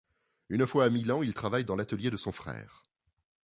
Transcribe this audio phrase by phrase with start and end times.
[0.49, 2.85] Une fois à Milan, il travaille dans l'atelier de son frère.